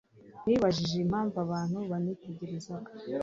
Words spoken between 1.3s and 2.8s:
abantu banyitegereza.